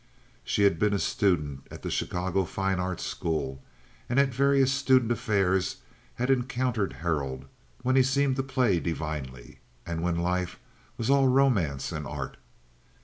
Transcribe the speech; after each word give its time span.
She 0.43 0.63
had 0.63 0.79
been 0.79 0.95
a 0.95 0.97
student 0.97 1.67
at 1.69 1.83
the 1.83 1.91
Chicago 1.91 2.43
Fine 2.43 2.79
Arts 2.79 3.05
School, 3.05 3.61
and 4.09 4.19
at 4.19 4.33
various 4.33 4.71
student 4.73 5.11
affairs 5.11 5.75
had 6.15 6.31
encountered 6.31 6.91
Harold 7.03 7.45
when 7.83 7.95
he 7.95 8.01
seemed 8.01 8.35
to 8.37 8.41
play 8.41 8.79
divinely, 8.79 9.59
and 9.85 10.01
when 10.01 10.15
life 10.15 10.57
was 10.97 11.11
all 11.11 11.27
romance 11.27 11.91
and 11.91 12.07
art. 12.07 12.37